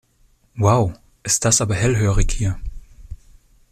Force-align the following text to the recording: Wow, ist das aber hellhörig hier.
Wow, 0.57 0.93
ist 1.21 1.45
das 1.45 1.61
aber 1.61 1.75
hellhörig 1.75 2.31
hier. 2.31 2.59